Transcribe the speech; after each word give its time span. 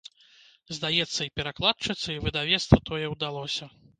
Здаецца, 0.77 1.19
і 1.25 1.31
перакладчыцы, 1.41 2.07
і 2.15 2.23
выдавецтву 2.25 2.83
тое 2.91 3.05
ўдалося. 3.15 3.71